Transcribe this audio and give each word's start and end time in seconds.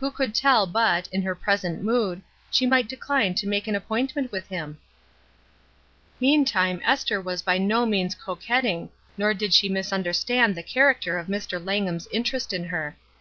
Who 0.00 0.10
could 0.10 0.34
tell 0.34 0.66
but, 0.66 1.06
in 1.12 1.22
her 1.22 1.36
present 1.36 1.80
mood, 1.80 2.22
she 2.50 2.66
might 2.66 2.88
decline 2.88 3.34
to 3.36 3.46
make 3.46 3.68
an 3.68 3.76
appointment 3.76 4.32
with 4.32 4.48
him? 4.48 4.78
Meantime 6.20 6.80
Esther 6.84 7.20
was 7.20 7.40
by 7.40 7.56
no 7.56 7.86
means 7.86 8.16
coquet 8.16 8.62
ting, 8.62 8.90
nor 9.16 9.32
did 9.32 9.54
she 9.54 9.68
misunderstand 9.68 10.56
the 10.56 10.64
character 10.64 11.20
of 11.20 11.28
Mr. 11.28 11.64
Langham's 11.64 12.08
interest 12.10 12.52
in 12.52 12.64
her. 12.64 12.96